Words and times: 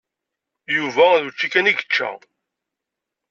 Yuba 0.75 1.05
d 1.21 1.23
učči 1.27 1.47
kan 1.51 1.69
i 1.71 1.73
yečča. 1.73 2.09